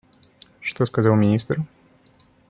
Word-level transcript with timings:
Что 0.61 0.87
сказал 0.87 1.13
министр? 1.15 1.57